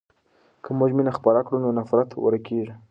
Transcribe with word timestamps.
که 0.63 0.69
موږ 0.77 0.89
مینه 0.97 1.11
خپره 1.17 1.39
کړو 1.45 1.57
نو 1.63 1.69
نفرت 1.79 2.09
ورکېږي. 2.25 2.73